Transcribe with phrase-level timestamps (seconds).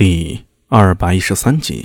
[0.00, 1.84] 第二百一十三集，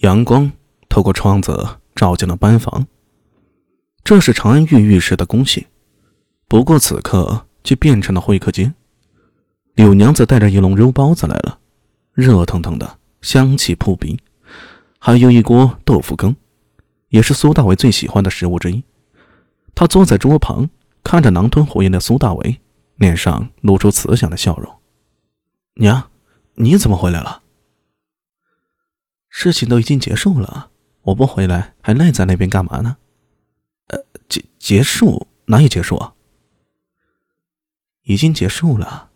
[0.00, 0.52] 阳光
[0.90, 2.86] 透过窗子照进了班房。
[4.04, 5.64] 这是长安御御史的宫寝，
[6.48, 8.74] 不过此刻却变成了会客间。
[9.74, 11.58] 柳娘子带着一笼肉包子来了，
[12.12, 14.20] 热腾腾的，香气扑鼻，
[14.98, 16.36] 还有一锅豆腐羹，
[17.08, 18.84] 也是苏大为最喜欢的食物之一。
[19.74, 20.68] 他坐在桌旁，
[21.02, 22.60] 看着狼吞虎咽的苏大为，
[22.96, 24.70] 脸上露出慈祥的笑容。
[25.78, 26.10] 娘，
[26.54, 27.42] 你怎么回来了？
[29.28, 30.70] 事情都已经结束了，
[31.02, 32.96] 我不回来还赖在那边干嘛呢？
[33.88, 36.14] 呃，结结束哪有结束啊？
[38.04, 39.10] 已经结束了。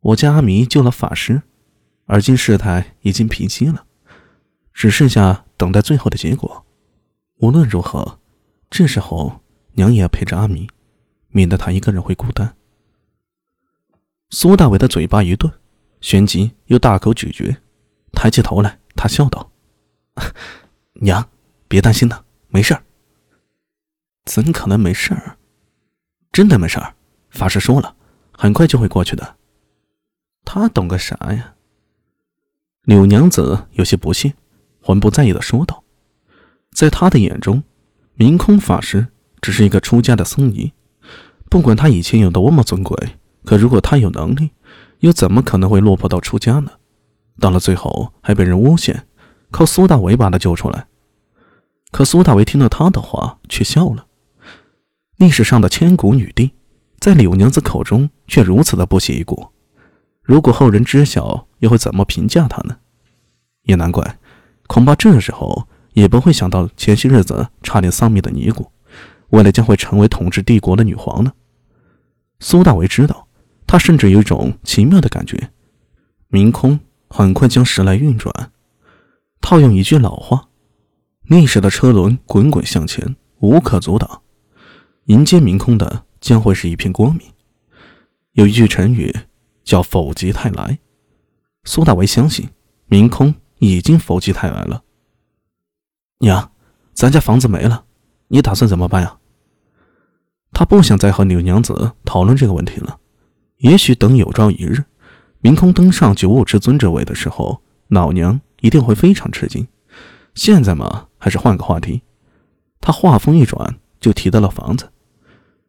[0.00, 1.42] 我家阿弥救了法师，
[2.06, 3.86] 而今事态已经平息了，
[4.72, 6.66] 只剩下等待最后的结果。
[7.36, 8.18] 无论如何，
[8.68, 9.40] 这时候
[9.74, 10.68] 娘也要陪着阿弥，
[11.28, 12.56] 免得他一个人会孤单。
[14.36, 15.48] 苏大伟的嘴巴一顿，
[16.00, 17.56] 旋即又大口咀嚼，
[18.10, 19.52] 抬起头来，他笑道
[21.00, 21.30] ：“娘，
[21.68, 22.82] 别担心了，没事儿。
[24.24, 25.36] 怎可能没事儿？
[26.32, 26.96] 真的没事儿。
[27.30, 27.94] 法师说了，
[28.32, 29.36] 很快就会过去的。
[30.44, 31.54] 他懂个啥呀？”
[32.82, 34.34] 柳娘子有些不屑，
[34.82, 35.84] 浑不在意的说道
[36.74, 37.62] ：“在他的眼中，
[38.14, 39.06] 明空法师
[39.40, 40.72] 只是一个出家的僧尼，
[41.48, 42.98] 不管他以前有多么尊贵。”
[43.44, 44.50] 可如果他有能力，
[45.00, 46.72] 又怎么可能会落魄到出家呢？
[47.38, 49.06] 到了最后还被人诬陷，
[49.50, 50.86] 靠苏大为把他救出来。
[51.90, 54.06] 可苏大为听了他的话，却笑了。
[55.16, 56.52] 历史上的千古女帝，
[56.98, 59.48] 在柳娘子口中却如此的不屑一顾。
[60.22, 62.78] 如果后人知晓，又会怎么评价她呢？
[63.64, 64.18] 也难怪，
[64.66, 68.70] 恐怕这时候也不会想到前些日子差点丧命的尼姑，
[69.28, 71.32] 未来将会成为统治帝国的女皇呢。
[72.40, 73.23] 苏大为知道。
[73.66, 75.50] 他甚至有一种奇妙的感觉，
[76.28, 78.52] 明空很快将时来运转。
[79.40, 80.48] 套用一句老话，
[81.22, 84.22] 历史的车轮滚滚向前，无可阻挡。
[85.06, 87.26] 迎接明空的将会是一片光明。
[88.32, 89.14] 有一句成语
[89.62, 90.78] 叫“否极泰来”，
[91.64, 92.48] 苏大为相信
[92.86, 94.82] 明空已经否极泰来了。
[96.18, 96.52] 娘，
[96.94, 97.84] 咱家房子没了，
[98.28, 99.18] 你打算怎么办呀？
[100.52, 102.98] 他不想再和柳娘子讨论这个问题了。
[103.64, 104.84] 也许等有朝一日，
[105.40, 109.66] 明空登上九五之尊这位的时候，老娘一定会非常吃惊。
[110.34, 112.02] 现在嘛，还是换个话题。
[112.78, 114.92] 他话锋一转，就提到了房子。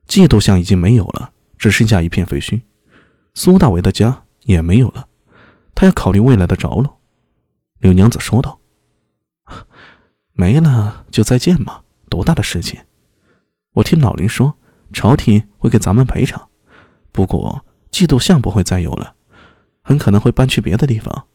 [0.10, 2.64] 嫉妒像已经没有了，只剩下一片废墟。
[3.34, 5.08] 苏大为的家也没有了，
[5.74, 7.00] 他要考虑未来的着落。
[7.80, 8.60] 柳娘子说道
[10.36, 11.80] ：“没了就再见嘛，
[12.10, 12.78] 多大的事情？
[13.72, 14.54] 我听老林说，
[14.92, 16.50] 朝廷会给咱们赔偿。
[17.14, 17.64] 不过……”
[17.96, 19.16] 嫉妒像不会再有了，
[19.82, 21.28] 很可能会搬去别的地方，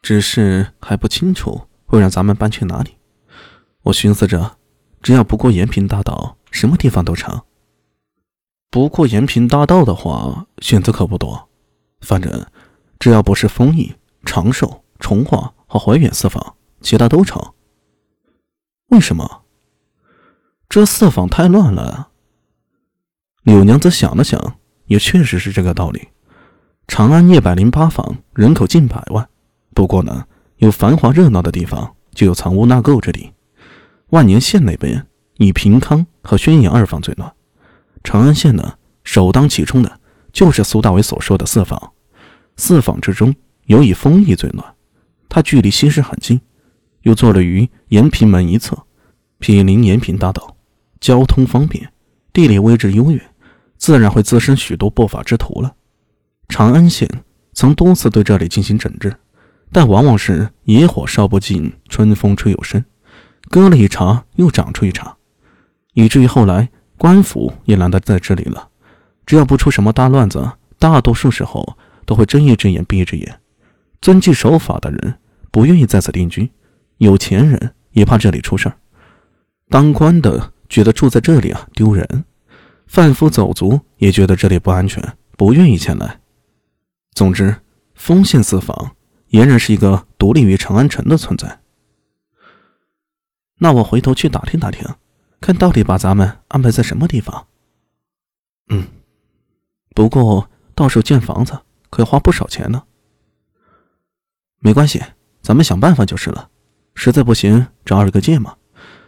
[0.00, 2.96] 只是还不清楚会让咱们搬去哪里。
[3.82, 4.56] 我寻思着，
[5.02, 7.42] 只要不过延平大道，什么地方都成。
[8.70, 11.50] 不过延平大道的话，选择可不多，
[12.00, 12.46] 反正
[12.98, 13.94] 只要不是丰邑、
[14.24, 17.52] 长寿、崇化和怀远四坊，其他都成。
[18.86, 19.42] 为什么？
[20.70, 22.08] 这四坊太乱了。
[23.42, 24.58] 柳娘子想了想。
[24.88, 26.08] 也确实是这个道理。
[26.88, 29.28] 长安一百零八坊，人口近百万。
[29.74, 30.26] 不过呢，
[30.56, 33.30] 有繁华热闹的地方，就有藏污纳垢之地。
[34.08, 35.06] 万年县那边
[35.36, 37.32] 以平康和宣阳二坊最乱。
[38.02, 40.00] 长安县呢，首当其冲的
[40.32, 41.92] 就是苏大伟所说的四坊。
[42.56, 43.34] 四坊之中，
[43.66, 44.74] 尤以丰邑最乱。
[45.28, 46.40] 它距离西市很近，
[47.02, 48.86] 又坐落于延平门一侧，
[49.38, 50.56] 毗邻延平大道，
[50.98, 51.92] 交通方便，
[52.32, 53.22] 地理位置优越。
[53.78, 55.74] 自然会滋生许多不法之徒了。
[56.48, 57.08] 长安县
[57.54, 59.14] 曾多次对这里进行整治，
[59.72, 62.84] 但往往是野火烧不尽，春风吹又生，
[63.48, 65.16] 割了一茬又长出一茬，
[65.94, 68.68] 以至于后来官府也懒得在这里了。
[69.24, 73.40] 只要不出什么大乱子，大多数时候都会睁一只眼闭一只眼。
[74.00, 75.14] 遵纪守法的人
[75.50, 76.50] 不愿意在此定居，
[76.96, 78.76] 有钱人也怕这里出事儿，
[79.68, 82.24] 当官的觉得住在这里啊丢人。
[82.88, 86.20] 贩夫走卒也觉得这里不安全，不愿意前来。
[87.12, 87.54] 总之，
[87.94, 88.96] 丰县四坊
[89.30, 91.60] 俨然是一个独立于长安城的存在。
[93.58, 94.88] 那我回头去打听打听，
[95.40, 97.46] 看到底把咱们安排在什么地方。
[98.70, 98.86] 嗯，
[99.94, 102.82] 不过到时候建房子可要花不少钱呢。
[104.60, 105.02] 没关系，
[105.42, 106.48] 咱们想办法就是了。
[106.94, 108.56] 实在不行，找二哥借嘛。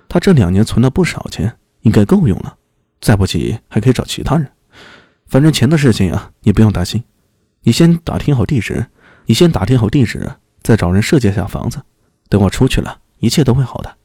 [0.07, 2.59] 他这两年存了不少钱，应该够用了。
[3.01, 4.53] 再不济还可以找其他人，
[5.27, 7.03] 反正钱的事情啊，你不用担心。
[7.63, 8.87] 你先打听好地址，
[9.27, 11.83] 你先打听好地址，再找人设计一下房子。
[12.29, 13.97] 等我出去了，一切都会好的。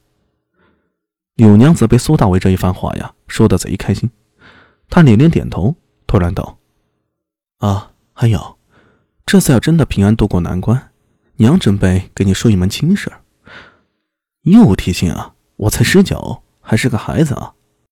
[1.34, 4.10] 柳娘子被苏大伟这一番话呀，说的贼开心。
[4.88, 5.76] 她连连点头，
[6.06, 6.58] 突然道
[7.58, 8.58] ：“啊，还有，
[9.26, 10.90] 这次要真的平安度过难关，
[11.36, 13.12] 娘准备给你说一门亲事。
[14.42, 15.34] 又提亲啊？
[15.56, 17.52] 我才十九，还是个孩子啊。”